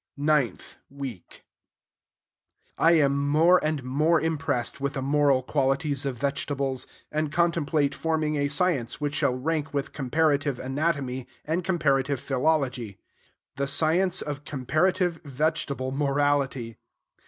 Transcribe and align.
NINTH 0.17 0.77
WEEK 0.89 1.45
I 2.75 2.93
am 2.93 3.27
more 3.27 3.63
and 3.63 3.83
more 3.83 4.19
impressed 4.19 4.81
with 4.81 4.93
the 4.93 5.01
moral 5.03 5.43
qualities 5.43 6.07
of 6.07 6.17
vegetables, 6.17 6.87
and 7.11 7.31
contemplate 7.31 7.93
forming 7.93 8.35
a 8.35 8.47
science 8.47 8.99
which 8.99 9.13
shall 9.13 9.35
rank 9.35 9.75
with 9.75 9.93
comparative 9.93 10.57
anatomy 10.57 11.27
and 11.45 11.63
comparative 11.63 12.19
philology, 12.19 12.97
the 13.57 13.67
science 13.67 14.23
of 14.23 14.43
comparative 14.43 15.21
vegetable 15.23 15.91
morality. 15.91 16.77